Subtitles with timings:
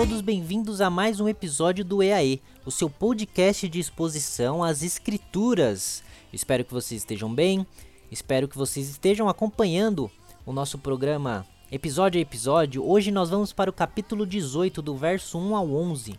[0.00, 6.02] todos bem-vindos a mais um episódio do EAE, o seu podcast de exposição às escrituras.
[6.32, 7.66] Espero que vocês estejam bem,
[8.10, 10.10] espero que vocês estejam acompanhando
[10.46, 12.82] o nosso programa episódio a episódio.
[12.82, 16.18] Hoje nós vamos para o capítulo 18, do verso 1 ao 11.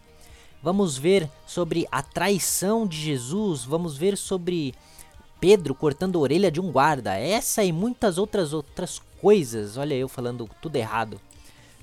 [0.61, 4.75] Vamos ver sobre a traição de Jesus, vamos ver sobre
[5.39, 9.75] Pedro cortando a orelha de um guarda, essa e muitas outras outras coisas.
[9.75, 11.19] Olha eu falando tudo errado.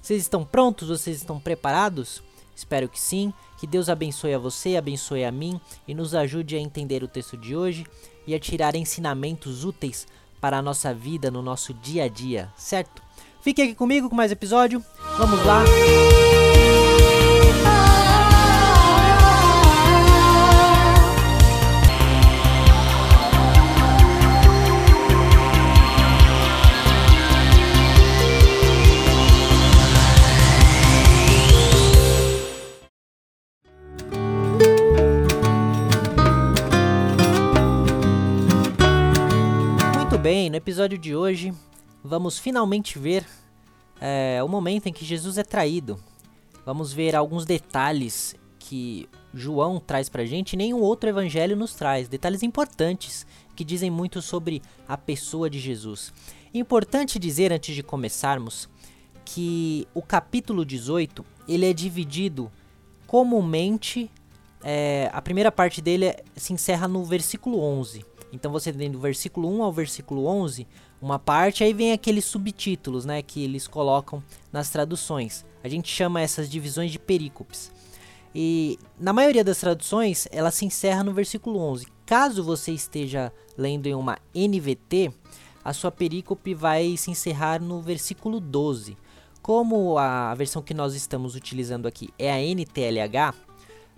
[0.00, 0.88] Vocês estão prontos?
[0.88, 2.22] Vocês estão preparados?
[2.54, 3.32] Espero que sim.
[3.58, 7.36] Que Deus abençoe a você, abençoe a mim e nos ajude a entender o texto
[7.36, 7.86] de hoje
[8.26, 10.06] e a tirar ensinamentos úteis
[10.40, 13.02] para a nossa vida no nosso dia a dia, certo?
[13.40, 14.82] Fique aqui comigo com mais episódio.
[15.16, 15.60] Vamos lá.
[15.60, 16.67] Muito
[40.58, 41.52] episódio de hoje
[42.02, 43.24] vamos finalmente ver
[44.00, 45.98] é, o momento em que Jesus é traído.
[46.64, 52.08] Vamos ver alguns detalhes que João traz pra gente e nenhum outro evangelho nos traz.
[52.08, 56.12] Detalhes importantes que dizem muito sobre a pessoa de Jesus.
[56.52, 58.68] Importante dizer antes de começarmos
[59.24, 62.50] que o capítulo 18 ele é dividido
[63.06, 64.10] comumente
[64.62, 68.04] é, a primeira parte dele é- se encerra no versículo 11.
[68.32, 70.66] Então você tem do versículo 1 ao versículo 11
[71.00, 74.22] uma parte, aí vem aqueles subtítulos, né, que eles colocam
[74.52, 75.46] nas traduções.
[75.62, 77.72] A gente chama essas divisões de perícopes.
[78.34, 81.86] E na maioria das traduções, ela se encerra no versículo 11.
[82.04, 85.12] Caso você esteja lendo em uma NVT,
[85.64, 88.96] a sua perícope vai se encerrar no versículo 12.
[89.42, 93.34] Como a versão que nós estamos utilizando aqui é a NTLH,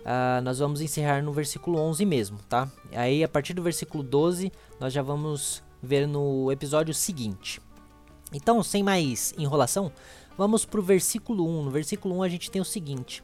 [0.05, 2.69] ah, nós vamos encerrar no versículo 11 mesmo, tá?
[2.91, 7.61] Aí a partir do versículo 12 nós já vamos ver no episódio seguinte.
[8.33, 9.91] Então, sem mais enrolação,
[10.37, 11.63] vamos para o versículo 1.
[11.63, 13.23] No versículo 1 a gente tem o seguinte: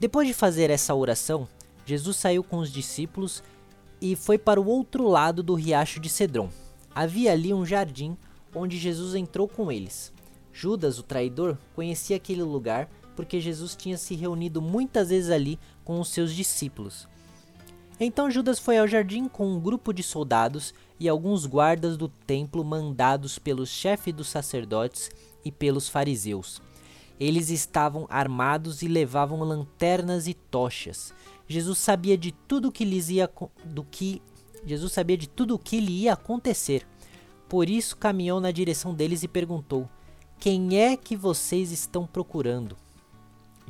[0.00, 1.48] Depois de fazer essa oração,
[1.86, 3.42] Jesus saiu com os discípulos
[4.00, 6.50] e foi para o outro lado do riacho de Cedron.
[6.94, 8.16] Havia ali um jardim
[8.54, 10.12] onde Jesus entrou com eles.
[10.52, 15.98] Judas, o traidor, conhecia aquele lugar porque Jesus tinha se reunido muitas vezes ali com
[15.98, 17.08] os seus discípulos.
[17.98, 22.62] Então Judas foi ao jardim com um grupo de soldados e alguns guardas do templo
[22.62, 25.10] mandados pelo chefe dos sacerdotes
[25.44, 26.62] e pelos fariseus.
[27.18, 31.12] Eles estavam armados e levavam lanternas e tochas.
[31.48, 33.28] Jesus sabia de tudo que lhes ia
[33.64, 34.22] do que
[34.64, 36.86] Jesus sabia de tudo o que lhe ia acontecer.
[37.48, 39.88] Por isso caminhou na direção deles e perguntou:
[40.38, 42.76] Quem é que vocês estão procurando?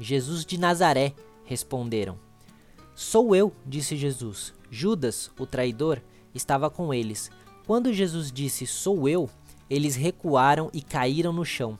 [0.01, 1.15] Jesus de Nazaré,
[1.45, 2.19] responderam.
[2.95, 4.53] Sou eu, disse Jesus.
[4.71, 6.01] Judas, o traidor,
[6.35, 7.31] estava com eles.
[7.67, 9.29] Quando Jesus disse sou eu,
[9.69, 11.79] eles recuaram e caíram no chão.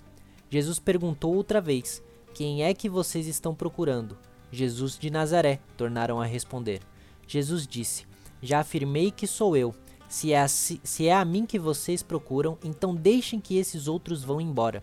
[0.51, 2.03] Jesus perguntou outra vez:
[2.35, 4.17] Quem é que vocês estão procurando?
[4.51, 6.81] Jesus de Nazaré, tornaram a responder.
[7.27, 8.07] Jesus disse:
[8.43, 9.75] Já afirmei que sou eu.
[10.09, 14.25] Se é, assi- se é a mim que vocês procuram, então deixem que esses outros
[14.25, 14.83] vão embora.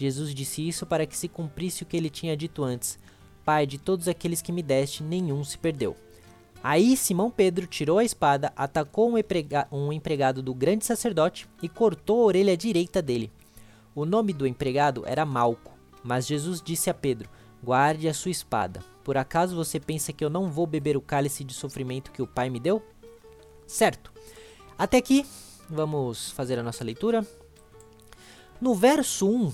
[0.00, 2.98] Jesus disse isso para que se cumprisse o que ele tinha dito antes:
[3.44, 5.94] Pai, de todos aqueles que me deste, nenhum se perdeu.
[6.62, 11.68] Aí Simão Pedro tirou a espada, atacou um, emprega- um empregado do grande sacerdote e
[11.68, 13.30] cortou a orelha direita dele.
[13.94, 15.72] O nome do empregado era Malco,
[16.02, 17.28] mas Jesus disse a Pedro:
[17.62, 18.80] Guarde a sua espada.
[19.04, 22.26] Por acaso você pensa que eu não vou beber o cálice de sofrimento que o
[22.26, 22.82] Pai me deu?
[23.66, 24.10] Certo.
[24.78, 25.26] Até aqui,
[25.68, 27.26] vamos fazer a nossa leitura.
[28.60, 29.52] No verso 1,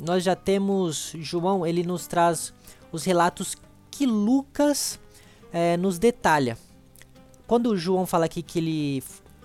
[0.00, 2.52] nós já temos João, ele nos traz
[2.90, 3.56] os relatos
[3.90, 4.98] que Lucas
[5.52, 6.56] eh, nos detalha.
[7.46, 9.04] Quando João fala aqui que ele,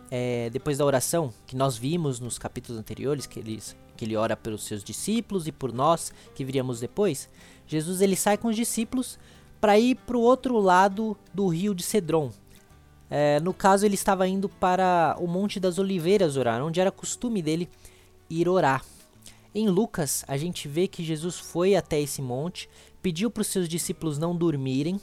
[0.10, 3.62] eh, depois da oração, que nós vimos nos capítulos anteriores, que ele,
[3.96, 7.30] que ele ora pelos seus discípulos e por nós, que viríamos depois,
[7.68, 9.20] Jesus ele sai com os discípulos
[9.60, 12.32] para ir para o outro lado do rio de Cedron.
[13.10, 17.42] Eh, no caso, ele estava indo para o Monte das Oliveiras orar, onde era costume
[17.42, 17.70] dele
[18.30, 18.84] ir orar.
[19.58, 22.70] Em Lucas, a gente vê que Jesus foi até esse monte,
[23.02, 25.02] pediu para os seus discípulos não dormirem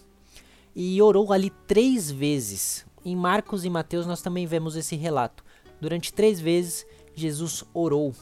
[0.77, 2.87] e orou ali três vezes.
[3.05, 5.45] Em Marcos e Mateus nós também vemos esse relato.
[5.81, 6.87] Durante três vezes
[7.17, 8.15] Jesus orou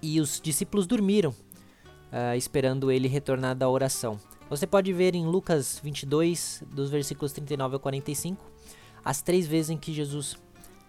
[0.00, 4.16] e os discípulos dormiram, uh, esperando ele retornar da oração.
[4.48, 8.48] Você pode ver em Lucas 22, dos versículos 39 ao 45,
[9.04, 10.36] as três vezes em que Jesus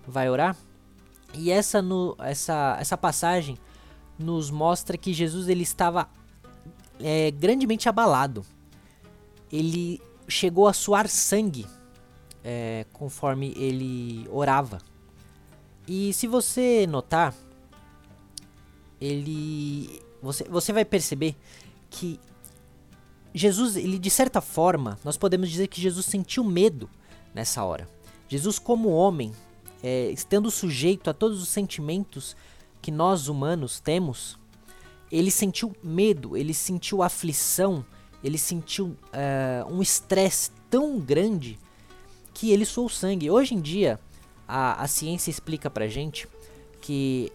[0.08, 0.56] vai orar.
[1.34, 3.58] E essa, no, essa, essa passagem
[4.20, 6.10] nos mostra que Jesus ele estava
[7.00, 8.46] é, grandemente abalado.
[9.52, 11.66] Ele chegou a suar sangue
[12.44, 14.80] é, conforme ele orava.
[15.88, 17.34] E se você notar,
[19.02, 21.36] ele você, você vai perceber
[21.90, 22.20] que
[23.34, 26.90] Jesus, ele de certa forma, nós podemos dizer que Jesus sentiu medo
[27.34, 27.88] nessa hora.
[28.28, 29.32] Jesus, como homem,
[29.82, 32.36] é, estando sujeito a todos os sentimentos
[32.82, 34.38] que nós humanos temos,
[35.12, 37.86] ele sentiu medo, ele sentiu aflição,
[38.24, 41.60] ele sentiu é, um estresse tão grande
[42.34, 43.30] que ele suou sangue.
[43.30, 44.00] Hoje em dia,
[44.48, 46.28] a, a ciência explica pra gente
[46.82, 47.32] que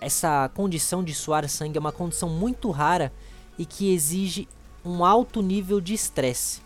[0.00, 3.12] essa condição de suar sangue é uma condição muito rara
[3.58, 4.48] e que exige
[4.84, 6.60] um alto nível de estresse.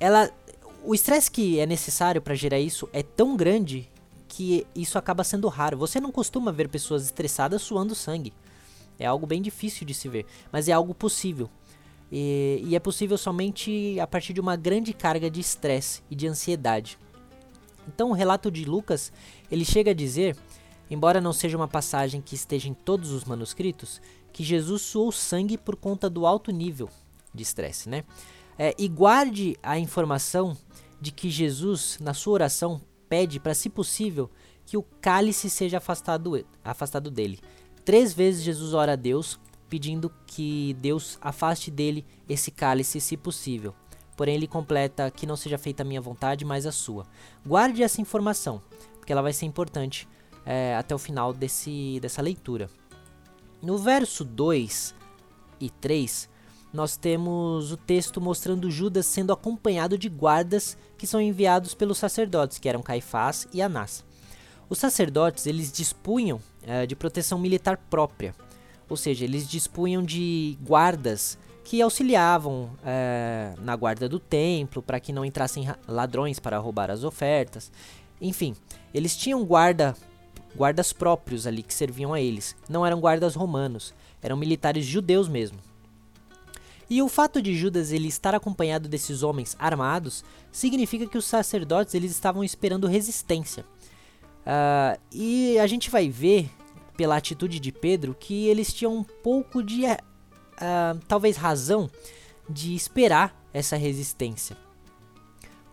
[0.00, 0.30] Ela,
[0.82, 3.90] o estresse que é necessário para gerar isso é tão grande
[4.34, 5.78] que isso acaba sendo raro.
[5.78, 8.32] Você não costuma ver pessoas estressadas suando sangue.
[8.98, 11.48] É algo bem difícil de se ver, mas é algo possível.
[12.10, 16.26] E, e é possível somente a partir de uma grande carga de estresse e de
[16.26, 16.98] ansiedade.
[17.86, 19.12] Então o relato de Lucas,
[19.48, 20.36] ele chega a dizer,
[20.90, 24.02] embora não seja uma passagem que esteja em todos os manuscritos,
[24.32, 26.88] que Jesus suou sangue por conta do alto nível
[27.32, 28.02] de estresse, né?
[28.58, 30.56] É, e guarde a informação
[31.00, 34.30] de que Jesus, na sua oração, pede para, se possível,
[34.66, 37.38] que o cálice seja afastado, afastado dele.
[37.84, 43.74] Três vezes Jesus ora a Deus, pedindo que Deus afaste dele esse cálice, se possível.
[44.16, 47.04] Porém, ele completa que não seja feita a minha vontade, mas a sua.
[47.44, 48.62] Guarde essa informação,
[48.98, 50.08] porque ela vai ser importante
[50.46, 52.70] é, até o final desse, dessa leitura.
[53.60, 54.94] No verso 2
[55.60, 56.28] e 3,
[56.74, 62.58] nós temos o texto mostrando Judas sendo acompanhado de guardas que são enviados pelos sacerdotes,
[62.58, 64.04] que eram Caifás e Anás.
[64.68, 68.34] Os sacerdotes eles dispunham é, de proteção militar própria,
[68.90, 75.12] ou seja, eles dispunham de guardas que auxiliavam é, na guarda do templo para que
[75.12, 77.70] não entrassem ladrões para roubar as ofertas.
[78.20, 78.56] Enfim,
[78.92, 79.94] eles tinham guarda,
[80.56, 82.56] guardas próprios ali que serviam a eles.
[82.68, 85.58] Não eram guardas romanos, eram militares judeus mesmo.
[86.88, 91.94] E o fato de Judas ele estar acompanhado desses homens armados significa que os sacerdotes
[91.94, 93.64] eles estavam esperando resistência.
[94.44, 96.50] Uh, e a gente vai ver
[96.96, 101.90] pela atitude de Pedro que eles tinham um pouco de uh, talvez razão
[102.48, 104.56] de esperar essa resistência.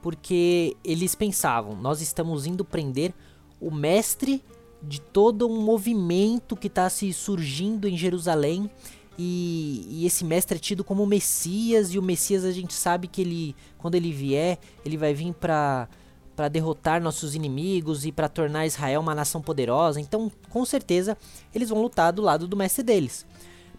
[0.01, 3.13] Porque eles pensavam, nós estamos indo prender
[3.59, 4.43] o mestre
[4.81, 8.69] de todo um movimento que está se surgindo em Jerusalém
[9.17, 13.21] e, e, esse mestre é tido como Messias e o Messias a gente sabe que
[13.21, 15.87] ele quando ele vier ele vai vir para
[16.35, 21.17] para derrotar nossos inimigos e para tornar Israel uma nação poderosa então com certeza
[21.53, 23.25] eles vão lutar do lado do mestre deles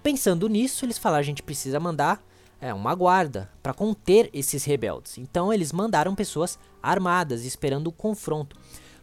[0.03, 2.21] Pensando nisso, eles falaram: a gente precisa mandar
[2.61, 5.17] é, uma guarda para conter esses rebeldes.
[5.17, 8.57] Então eles mandaram pessoas armadas, esperando o confronto.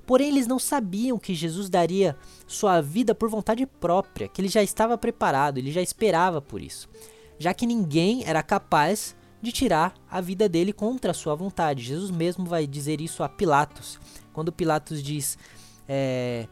[0.09, 4.63] Porém, eles não sabiam que Jesus daria sua vida por vontade própria, que ele já
[4.63, 6.89] estava preparado, ele já esperava por isso,
[7.37, 11.83] já que ninguém era capaz de tirar a vida dele contra a sua vontade.
[11.83, 13.99] Jesus mesmo vai dizer isso a Pilatos,
[14.33, 15.37] quando Pilatos diz
[15.87, 16.47] é,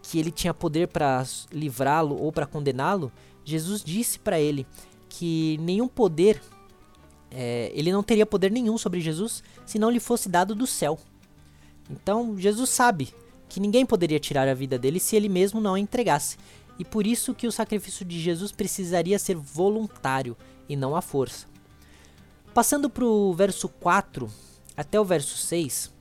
[0.00, 3.12] que ele tinha poder para livrá-lo ou para condená-lo.
[3.44, 4.66] Jesus disse para ele
[5.10, 6.40] que nenhum poder,
[7.30, 10.98] é, ele não teria poder nenhum sobre Jesus se não lhe fosse dado do céu.
[11.90, 13.12] Então Jesus sabe
[13.48, 16.36] que ninguém poderia tirar a vida dele se ele mesmo não a entregasse.
[16.78, 20.36] E por isso que o sacrifício de Jesus precisaria ser voluntário
[20.68, 21.46] e não à força.
[22.52, 24.30] Passando para o verso 4
[24.76, 25.92] até o verso 6,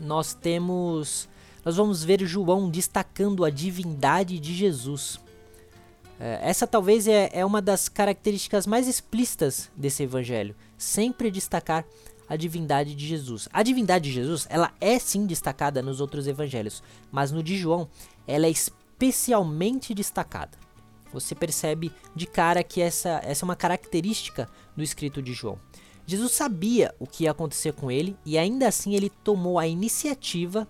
[0.00, 1.28] nós temos.
[1.64, 5.20] Nós vamos ver João destacando a divindade de Jesus.
[6.18, 11.84] É, essa talvez é, é uma das características mais explícitas desse evangelho, sempre destacar
[12.30, 13.48] a divindade de Jesus.
[13.52, 17.88] A divindade de Jesus, ela é sim destacada nos outros evangelhos, mas no de João,
[18.24, 20.56] ela é especialmente destacada.
[21.12, 25.58] Você percebe de cara que essa, essa é uma característica do escrito de João.
[26.06, 30.68] Jesus sabia o que ia acontecer com ele e ainda assim ele tomou a iniciativa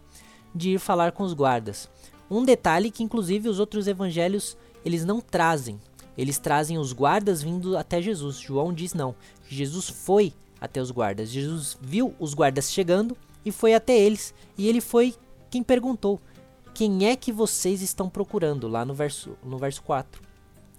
[0.55, 1.91] de ir falar com os guardas.
[2.31, 5.79] Um detalhe que inclusive os outros evangelhos eles não trazem.
[6.17, 8.39] Eles trazem os guardas vindo até Jesus.
[8.39, 9.15] João diz não.
[9.47, 11.31] Jesus foi até os guardas.
[11.31, 14.35] Jesus viu os guardas chegando e foi até eles.
[14.59, 15.15] E ele foi
[15.51, 16.21] quem perguntou:
[16.75, 18.69] Quem é que vocês estão procurando?
[18.69, 20.23] Lá no verso, no verso 4.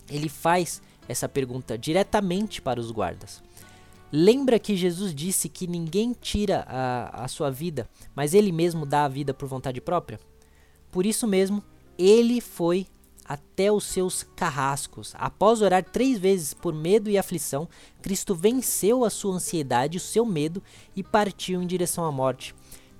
[0.09, 3.41] Ele faz essa pergunta diretamente para os guardas.
[4.11, 9.05] Lembra que Jesus disse que ninguém tira a, a sua vida, mas ele mesmo dá
[9.05, 10.19] a vida por vontade própria?
[10.91, 11.63] Por isso mesmo,
[11.97, 12.85] ele foi
[13.31, 15.13] até os seus carrascos.
[15.17, 17.65] Após orar três vezes por medo e aflição,
[18.01, 20.61] Cristo venceu a sua ansiedade, o seu medo
[20.93, 22.53] e partiu em direção à morte.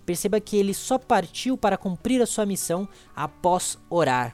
[0.06, 4.34] Perceba que ele só partiu para cumprir a sua missão após orar.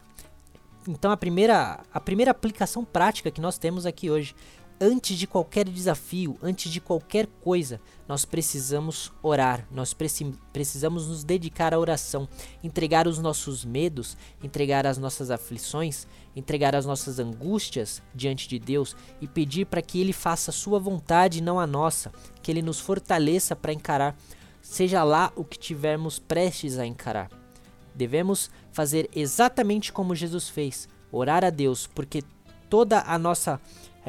[0.88, 4.36] Então a primeira, a primeira aplicação prática que nós temos aqui hoje
[4.80, 9.96] antes de qualquer desafio, antes de qualquer coisa, nós precisamos orar, nós
[10.54, 12.28] precisamos nos dedicar à oração,
[12.64, 18.96] entregar os nossos medos, entregar as nossas aflições, entregar as nossas angústias diante de Deus
[19.20, 22.62] e pedir para que Ele faça a sua vontade e não a nossa, que Ele
[22.62, 24.16] nos fortaleça para encarar,
[24.62, 27.32] seja lá o que tivermos prestes a encarar.
[27.96, 32.24] Devemos fazer exatamente como Jesus fez, orar a Deus, porque
[32.70, 33.60] toda a nossa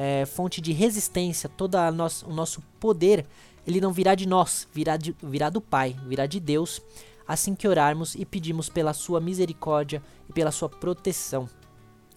[0.01, 3.25] é, fonte de resistência, todo o nosso poder,
[3.67, 6.81] ele não virá de nós, virá, de, virá do Pai, virá de Deus,
[7.27, 11.49] assim que orarmos e pedimos pela sua misericórdia e pela sua proteção.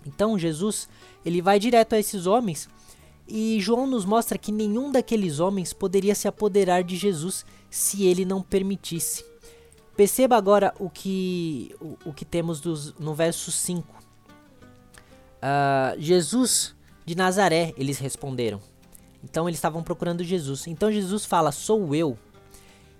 [0.06, 0.88] Então Jesus,
[1.24, 2.68] ele vai direto a esses homens
[3.26, 8.24] e João nos mostra que nenhum daqueles homens poderia se apoderar de Jesus se ele
[8.24, 9.24] não permitisse.
[9.96, 13.82] Perceba agora o que, o, o que temos dos, no verso 5.
[13.82, 13.92] Uh,
[15.42, 18.60] ah, Jesus de Nazaré, eles responderam.
[19.22, 20.66] Então eles estavam procurando Jesus.
[20.66, 22.18] Então Jesus fala: Sou eu.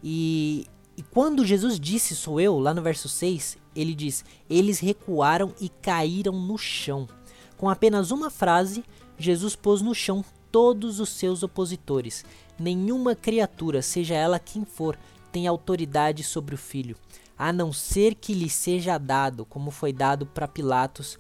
[0.02, 0.66] E,
[0.97, 5.68] e quando Jesus disse Sou eu, lá no verso 6, ele diz: Eles recuaram e
[5.68, 7.09] caíram no chão.
[7.56, 8.85] Com apenas uma frase,
[9.18, 12.25] Jesus pôs no chão todos os seus opositores.
[12.59, 14.99] Nenhuma criatura, seja ela quem for,
[15.32, 16.97] tem autoridade sobre o filho,
[17.38, 21.18] a não ser que lhe seja dado, como foi dado para Pilatos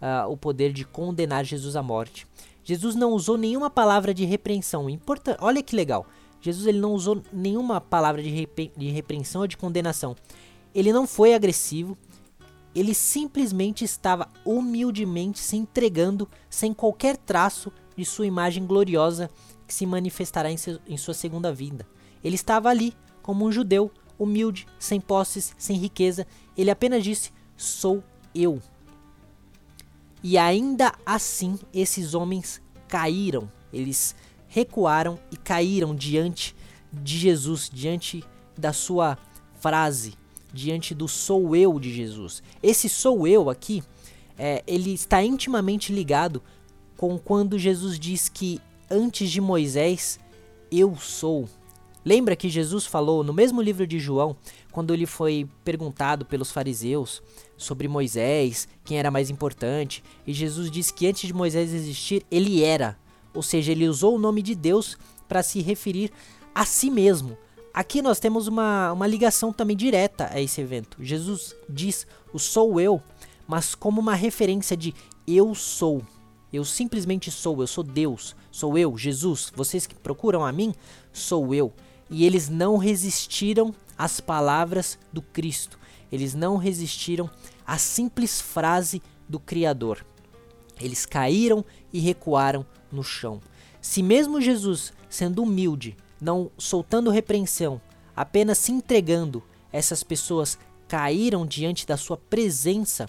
[0.00, 2.26] uh, o poder de condenar Jesus à morte.
[2.62, 4.88] Jesus não usou nenhuma palavra de repreensão.
[4.88, 6.06] Importa, olha que legal.
[6.40, 10.16] Jesus ele não usou nenhuma palavra de, repre, de repreensão ou de condenação.
[10.74, 11.96] Ele não foi agressivo.
[12.74, 19.30] Ele simplesmente estava humildemente se entregando sem qualquer traço de sua imagem gloriosa
[19.66, 21.86] que se manifestará em, seu, em sua segunda vinda.
[22.22, 26.26] Ele estava ali como um judeu, humilde, sem posses, sem riqueza.
[26.56, 28.02] Ele apenas disse: Sou
[28.34, 28.60] eu.
[30.26, 34.16] E ainda assim, esses homens caíram, eles
[34.48, 36.56] recuaram e caíram diante
[36.90, 38.24] de Jesus, diante
[38.56, 39.18] da sua
[39.60, 40.14] frase,
[40.50, 42.42] diante do sou eu de Jesus.
[42.62, 43.82] Esse sou eu aqui,
[44.38, 46.42] é, ele está intimamente ligado
[46.96, 48.58] com quando Jesus diz que
[48.90, 50.18] antes de Moisés
[50.72, 51.46] eu sou.
[52.04, 54.36] Lembra que Jesus falou no mesmo livro de João,
[54.70, 57.22] quando ele foi perguntado pelos fariseus
[57.56, 62.62] sobre Moisés, quem era mais importante, e Jesus disse que antes de Moisés existir, ele
[62.62, 62.98] era.
[63.32, 66.12] Ou seja, ele usou o nome de Deus para se referir
[66.54, 67.38] a si mesmo.
[67.72, 70.98] Aqui nós temos uma, uma ligação também direta a esse evento.
[71.00, 73.02] Jesus diz o sou eu,
[73.48, 74.94] mas como uma referência de
[75.26, 76.02] eu sou.
[76.52, 79.50] Eu simplesmente sou, eu sou Deus, sou eu, Jesus.
[79.56, 80.72] Vocês que procuram a mim,
[81.12, 81.72] sou eu
[82.10, 85.78] e eles não resistiram às palavras do Cristo.
[86.10, 87.30] Eles não resistiram
[87.66, 90.04] à simples frase do Criador.
[90.80, 93.40] Eles caíram e recuaram no chão.
[93.80, 97.80] Se mesmo Jesus, sendo humilde, não soltando repreensão,
[98.14, 99.42] apenas se entregando,
[99.72, 100.58] essas pessoas
[100.88, 103.08] caíram diante da sua presença,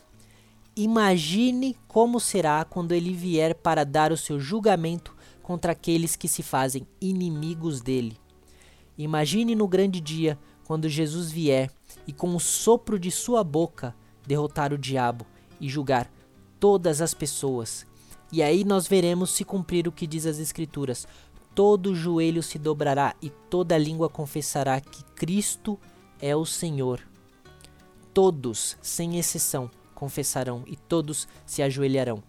[0.76, 6.42] imagine como será quando ele vier para dar o seu julgamento contra aqueles que se
[6.42, 8.18] fazem inimigos dele.
[8.98, 11.70] Imagine no grande dia, quando Jesus vier
[12.08, 15.26] e com o sopro de sua boca derrotar o diabo
[15.60, 16.12] e julgar
[16.60, 17.86] todas as pessoas.
[18.32, 21.08] E aí nós veremos se cumprir o que diz as Escrituras:
[21.54, 25.80] todo joelho se dobrará e toda língua confessará que Cristo
[26.20, 27.02] é o Senhor.
[28.14, 32.24] Todos, sem exceção, confessarão e todos se ajoelharão.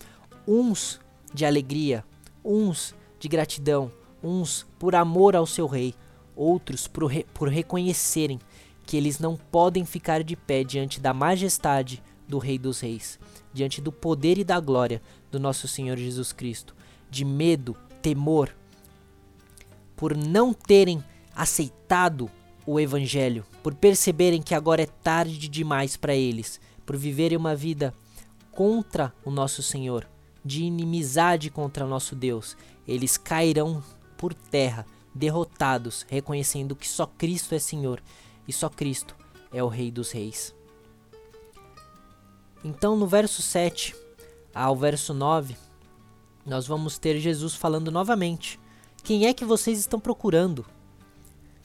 [0.47, 1.01] Uns
[1.33, 2.05] de alegria,
[2.45, 3.91] uns de gratidão,
[4.23, 5.95] uns por amor ao seu Rei,
[6.37, 8.39] outros por, re por reconhecerem
[8.85, 13.19] que eles não podem ficar de pé diante da majestade do Rei dos Reis,
[13.53, 16.75] diante do poder e da glória do nosso Senhor Jesus Cristo,
[17.11, 18.55] de medo, temor,
[19.97, 21.03] por não terem
[21.35, 22.31] aceitado
[22.67, 27.95] o Evangelho, por perceberem que agora é tarde demais para eles, por viverem uma vida
[28.51, 30.09] contra o nosso Senhor,
[30.45, 33.83] de inimizade contra o nosso Deus, eles cairão
[34.17, 34.87] por terra,
[35.17, 38.03] derrotados, reconhecendo que só Cristo é Senhor
[38.47, 39.17] e só Cristo
[39.53, 40.55] é o Rei dos Reis.
[42.63, 43.95] Então, no verso 7
[44.55, 45.57] ao verso 9,
[46.45, 48.61] nós vamos ter Jesus falando novamente:
[49.03, 50.65] Quem é que vocês estão procurando?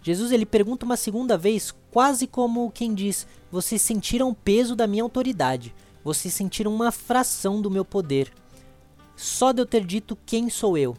[0.02, 4.88] Jesus ele pergunta uma segunda vez, quase como quem diz: Vocês sentiram o peso da
[4.88, 8.32] minha autoridade, vocês sentiram uma fração do meu poder.
[9.16, 10.98] Só de eu ter dito quem sou eu,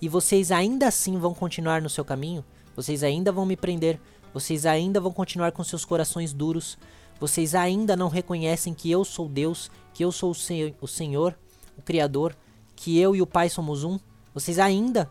[0.00, 2.44] e vocês ainda assim vão continuar no seu caminho?
[2.76, 4.00] Vocês ainda vão me prender?
[4.32, 6.78] Vocês ainda vão continuar com seus corações duros?
[7.18, 11.36] Vocês ainda não reconhecem que eu sou Deus, que eu sou o Senhor,
[11.76, 12.36] o Criador,
[12.76, 13.98] que eu e o Pai somos um?
[14.32, 15.10] Vocês ainda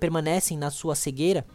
[0.00, 1.46] permanecem na sua cegueira?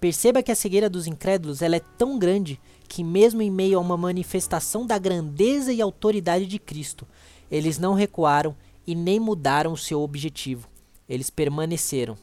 [0.00, 3.80] Perceba que a cegueira dos incrédulos ela é tão grande que, mesmo em meio a
[3.80, 7.06] uma manifestação da grandeza e autoridade de Cristo,
[7.48, 10.71] eles não recuaram e nem mudaram o seu objetivo.
[11.12, 12.16] Eles permaneceram.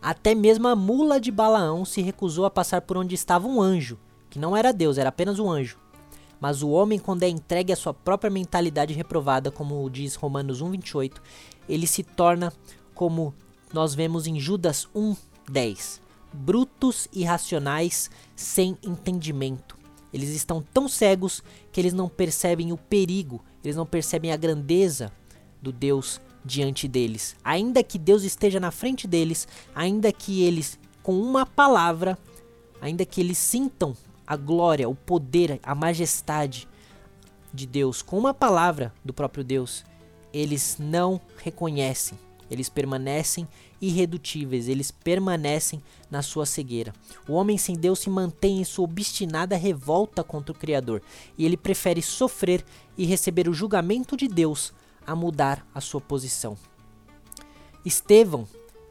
[0.00, 3.98] Até mesmo a mula de Balaão se recusou a passar por onde estava um anjo,
[4.30, 5.80] que não era Deus, era apenas um anjo.
[6.40, 11.20] Mas o homem, quando é entregue à sua própria mentalidade reprovada, como diz Romanos 1,28,
[11.68, 12.52] ele se torna
[12.94, 13.34] como
[13.72, 16.00] nós vemos em Judas 1,10
[16.32, 19.76] brutos, irracionais, sem entendimento.
[20.12, 25.10] Eles estão tão cegos que eles não percebem o perigo, eles não percebem a grandeza
[25.60, 27.36] do Deus diante deles.
[27.44, 32.18] Ainda que Deus esteja na frente deles, ainda que eles, com uma palavra,
[32.80, 33.96] ainda que eles sintam
[34.26, 36.68] a glória, o poder, a majestade
[37.52, 39.84] de Deus, com uma palavra do próprio Deus,
[40.32, 42.18] eles não reconhecem,
[42.50, 43.46] eles permanecem
[43.80, 46.92] irredutíveis, eles permanecem na sua cegueira.
[47.28, 51.02] O homem sem Deus se mantém em sua obstinada revolta contra o Criador,
[51.36, 52.64] e ele prefere sofrer
[52.96, 54.72] e receber o julgamento de Deus
[55.06, 56.56] a mudar a sua posição.
[57.84, 58.46] Estevão,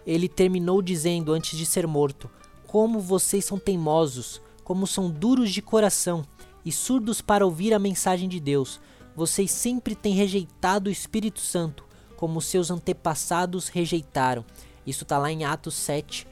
[0.05, 2.29] ele terminou dizendo antes de ser morto:
[2.67, 6.25] Como vocês são teimosos, como são duros de coração
[6.65, 8.79] e surdos para ouvir a mensagem de Deus.
[9.15, 11.83] Vocês sempre têm rejeitado o Espírito Santo,
[12.15, 14.45] como seus antepassados rejeitaram.
[14.85, 16.27] Isso está lá em Atos 7,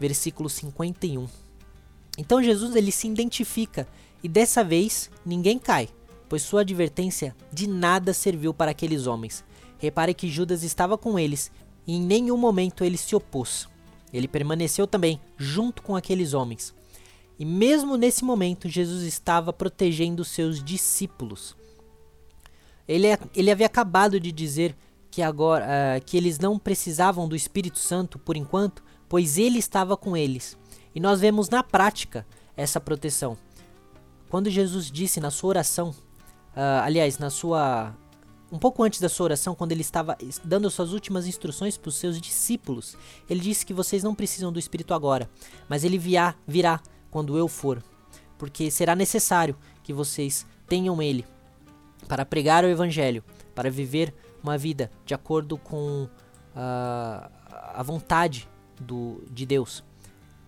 [0.00, 1.28] versículo 51.
[2.18, 3.86] Então Jesus ele se identifica
[4.22, 5.88] e dessa vez ninguém cai,
[6.34, 9.44] pois sua advertência de nada serviu para aqueles homens.
[9.78, 11.48] Repare que Judas estava com eles
[11.86, 13.68] e em nenhum momento ele se opôs.
[14.12, 16.74] Ele permaneceu também junto com aqueles homens.
[17.38, 21.56] E mesmo nesse momento, Jesus estava protegendo seus discípulos.
[22.88, 24.74] Ele, ele havia acabado de dizer
[25.12, 29.96] que agora uh, que eles não precisavam do Espírito Santo por enquanto, pois ele estava
[29.96, 30.58] com eles.
[30.92, 33.38] E nós vemos na prática essa proteção.
[34.34, 35.94] Quando Jesus disse na sua oração,
[36.56, 37.94] uh, aliás, na sua
[38.52, 41.96] um pouco antes da sua oração, quando ele estava dando suas últimas instruções para os
[41.96, 42.96] seus discípulos,
[43.28, 45.28] ele disse que vocês não precisam do Espírito agora,
[45.68, 47.82] mas ele virá, virá quando eu for,
[48.38, 51.24] porque será necessário que vocês tenham ele
[52.06, 53.24] para pregar o Evangelho,
[53.56, 57.30] para viver uma vida de acordo com uh,
[57.74, 58.48] a vontade
[58.80, 59.82] do, de Deus.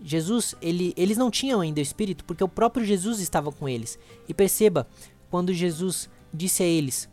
[0.01, 3.99] Jesus, ele, eles não tinham ainda o Espírito porque o próprio Jesus estava com eles.
[4.29, 4.87] E perceba,
[5.31, 7.09] quando Jesus disse a eles: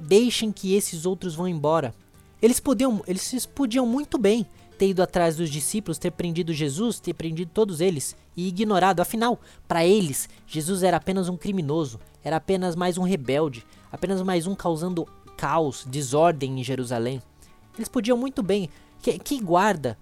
[0.00, 1.94] Deixem que esses outros vão embora.
[2.40, 4.46] Eles podiam, eles podiam muito bem
[4.78, 9.00] ter ido atrás dos discípulos, ter prendido Jesus, ter prendido todos eles e ignorado.
[9.00, 14.46] Afinal, para eles, Jesus era apenas um criminoso, era apenas mais um rebelde, apenas mais
[14.46, 17.22] um causando caos, desordem em Jerusalém.
[17.76, 18.68] Eles podiam muito bem.
[19.00, 19.98] Que, que guarda,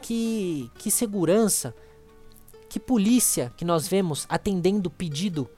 [0.00, 1.74] que, que segurança,
[2.68, 5.48] que polícia que nós vemos atendendo o pedido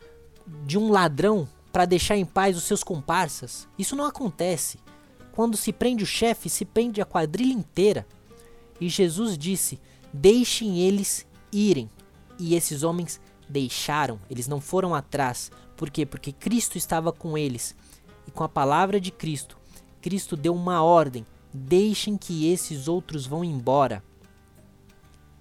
[0.67, 3.69] de um ladrão para deixar em paz os seus comparsas.
[3.79, 4.79] Isso não acontece.
[5.33, 8.07] Quando se prende o chefe, se prende a quadrilha inteira.
[8.81, 9.81] E Jesus disse:
[10.13, 11.89] Deixem eles irem.
[12.39, 15.51] E esses homens deixaram, eles não foram atrás.
[15.77, 16.07] Por quê?
[16.07, 17.75] Porque Cristo estava com eles
[18.27, 19.59] e com a palavra de Cristo,
[20.01, 24.03] Cristo deu uma ordem: deixem que esses outros vão embora.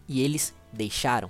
[0.07, 1.29] E eles deixaram.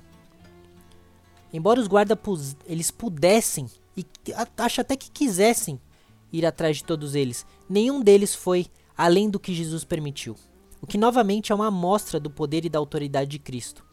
[1.51, 4.05] Embora os guardas eles pudessem e
[4.57, 5.79] acho até que quisessem
[6.31, 10.35] ir atrás de todos eles, nenhum deles foi além do que Jesus permitiu.
[10.81, 13.83] O que novamente é uma amostra do poder e da autoridade de Cristo.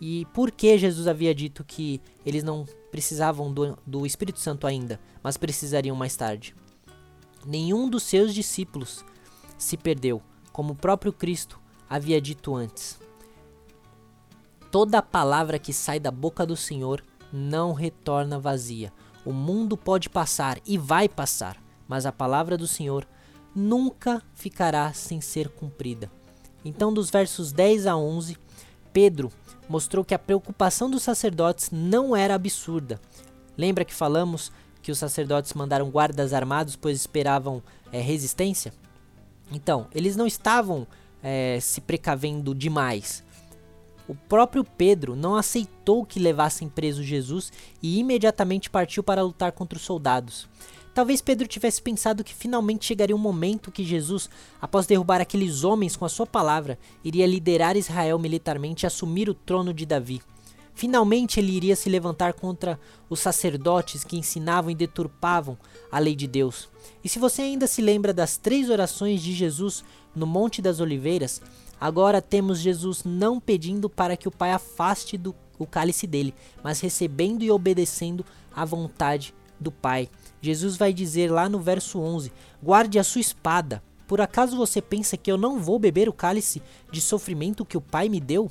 [0.00, 4.98] E por que Jesus havia dito que eles não precisavam do, do Espírito Santo ainda,
[5.22, 6.54] mas precisariam mais tarde?
[7.46, 9.04] nenhum dos seus discípulos
[9.58, 12.98] se perdeu, como o próprio Cristo havia dito antes.
[14.74, 17.00] Toda palavra que sai da boca do Senhor
[17.32, 18.92] não retorna vazia.
[19.24, 21.56] O mundo pode passar e vai passar,
[21.86, 23.06] mas a palavra do Senhor
[23.54, 26.10] nunca ficará sem ser cumprida.
[26.64, 28.36] Então, dos versos 10 a 11,
[28.92, 29.30] Pedro
[29.68, 33.00] mostrou que a preocupação dos sacerdotes não era absurda.
[33.56, 34.50] Lembra que falamos
[34.82, 38.74] que os sacerdotes mandaram guardas armados pois esperavam é, resistência?
[39.52, 40.84] Então, eles não estavam
[41.22, 43.22] é, se precavendo demais.
[44.06, 49.78] O próprio Pedro não aceitou que levassem preso Jesus e imediatamente partiu para lutar contra
[49.78, 50.46] os soldados.
[50.94, 55.96] Talvez Pedro tivesse pensado que finalmente chegaria um momento que Jesus, após derrubar aqueles homens
[55.96, 60.22] com a sua palavra, iria liderar Israel militarmente e assumir o trono de Davi.
[60.74, 65.56] Finalmente ele iria se levantar contra os sacerdotes que ensinavam e deturpavam
[65.90, 66.68] a lei de Deus.
[67.02, 71.40] E se você ainda se lembra das três orações de Jesus no Monte das Oliveiras,
[71.80, 76.80] agora temos Jesus não pedindo para que o Pai afaste do, o cálice dele, mas
[76.80, 80.08] recebendo e obedecendo à vontade do Pai.
[80.40, 82.32] Jesus vai dizer lá no verso 11:
[82.62, 83.82] Guarde a sua espada.
[84.06, 87.80] Por acaso você pensa que eu não vou beber o cálice de sofrimento que o
[87.80, 88.50] Pai me deu?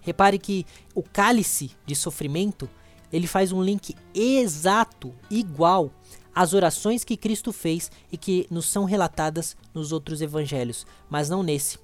[0.00, 2.68] Repare que o cálice de sofrimento
[3.12, 5.90] ele faz um link exato, igual
[6.34, 11.42] às orações que Cristo fez e que nos são relatadas nos outros evangelhos, mas não
[11.42, 11.83] nesse.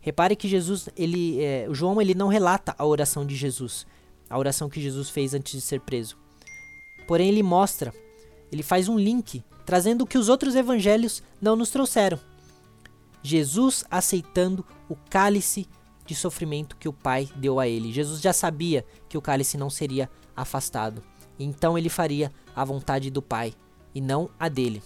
[0.00, 3.86] Repare que Jesus, ele, é, João, ele não relata a oração de Jesus,
[4.28, 6.16] a oração que Jesus fez antes de ser preso.
[7.06, 7.92] Porém, ele mostra,
[8.50, 12.18] ele faz um link, trazendo o que os outros evangelhos não nos trouxeram.
[13.22, 15.68] Jesus aceitando o cálice
[16.06, 17.92] de sofrimento que o Pai deu a ele.
[17.92, 21.02] Jesus já sabia que o cálice não seria afastado.
[21.38, 23.54] Então ele faria a vontade do Pai
[23.94, 24.82] e não a dele.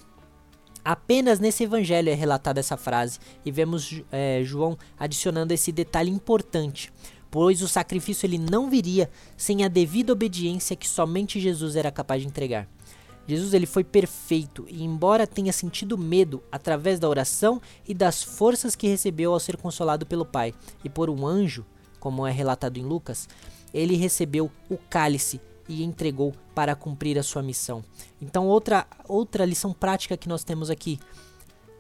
[0.85, 3.19] Apenas nesse evangelho é relatada essa frase.
[3.45, 6.93] E vemos é, João adicionando esse detalhe importante.
[7.31, 12.23] Pois o sacrifício ele não viria sem a devida obediência que somente Jesus era capaz
[12.23, 12.69] de entregar.
[13.27, 14.67] Jesus ele foi perfeito.
[14.69, 19.57] E embora tenha sentido medo através da oração e das forças que recebeu ao ser
[19.57, 20.53] consolado pelo Pai
[20.85, 21.65] e por um anjo,
[21.99, 23.27] como é relatado em Lucas,
[23.73, 27.85] ele recebeu o cálice e entregou para cumprir a sua missão.
[28.21, 30.99] Então outra outra lição prática que nós temos aqui,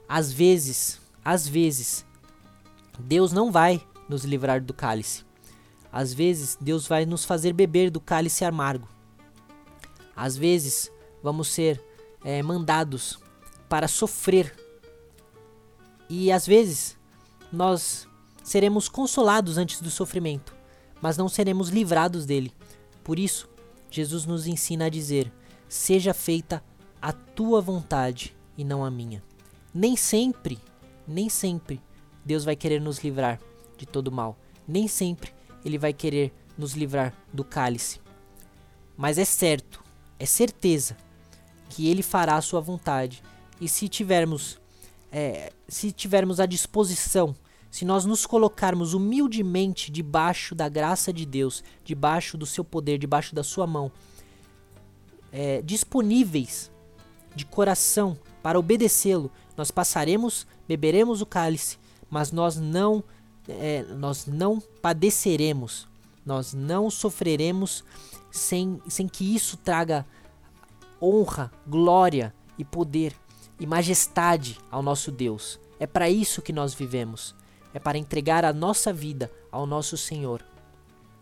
[0.08, 2.04] às vezes, às vezes
[2.98, 5.24] Deus não vai nos livrar do cálice.
[5.92, 8.88] Às vezes, Deus vai nos fazer beber do cálice amargo.
[10.16, 10.90] Às vezes,
[11.22, 11.80] vamos ser
[12.24, 13.18] é, mandados
[13.68, 14.54] para sofrer.
[16.08, 16.96] E às vezes,
[17.52, 18.08] nós
[18.42, 20.54] seremos consolados antes do sofrimento,
[21.00, 22.52] mas não seremos livrados dele.
[23.02, 23.48] Por isso,
[23.94, 25.33] Jesus nos ensina a dizer:
[25.68, 26.64] Seja feita
[27.00, 29.22] a tua vontade e não a minha.
[29.72, 30.59] Nem sempre,
[31.07, 31.80] nem sempre,
[32.24, 33.40] Deus vai querer nos livrar
[33.76, 34.37] de todo mal.
[34.66, 35.33] Nem sempre
[35.64, 38.00] ele vai querer nos livrar do cálice.
[38.96, 39.80] Mas é certo,
[40.18, 40.96] é certeza
[41.68, 43.22] que ele fará a sua vontade.
[43.61, 44.61] E se tivermos,
[45.12, 47.35] é, se tivermos a disposição,
[47.74, 53.34] se nós nos colocarmos humildemente debaixo da graça de Deus, debaixo do seu poder, debaixo
[53.34, 53.90] da sua mão,
[55.32, 56.70] é, disponíveis
[57.34, 61.76] de coração para obedecê-lo, nós passaremos, beberemos o cálice,
[62.08, 63.02] mas nós não
[63.48, 65.88] é, nós não padeceremos,
[66.24, 67.82] nós não sofreremos
[68.30, 70.06] sem, sem que isso traga
[71.02, 73.16] honra, glória e poder
[73.58, 75.58] e majestade ao nosso Deus.
[75.80, 77.34] É para isso que nós vivemos.
[77.74, 80.42] É para entregar a nossa vida ao nosso Senhor.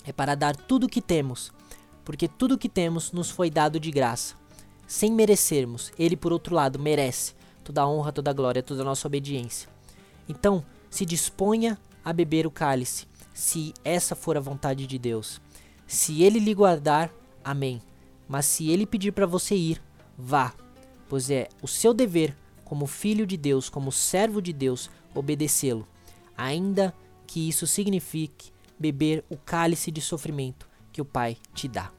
[0.05, 1.51] É para dar tudo o que temos,
[2.05, 4.35] porque tudo o que temos nos foi dado de graça,
[4.87, 5.91] sem merecermos.
[5.99, 7.35] Ele, por outro lado, merece
[7.65, 9.69] toda a honra, toda a glória, toda a nossa obediência.
[10.29, 15.41] Então, se disponha a beber o cálice, se essa for a vontade de Deus.
[15.87, 17.11] Se ele lhe guardar,
[17.43, 17.81] amém.
[18.29, 19.83] Mas se ele pedir para você ir,
[20.19, 20.53] vá,
[21.09, 25.87] pois é o seu dever, como filho de Deus, como servo de Deus, obedecê-lo,
[26.37, 26.95] ainda
[27.27, 31.91] que isso signifique beber o cálice de sofrimento que o Pai te dá.